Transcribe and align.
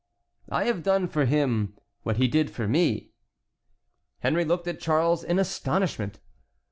"I 0.49 0.63
have 0.63 0.81
done 0.81 1.07
for 1.07 1.25
him 1.25 1.77
what 2.01 2.17
he 2.17 2.27
did 2.27 2.49
for 2.49 2.67
me." 2.67 3.11
Henry 4.21 4.43
looked 4.45 4.67
at 4.67 4.79
Charles 4.79 5.23
in 5.23 5.37
astonishment. 5.37 6.19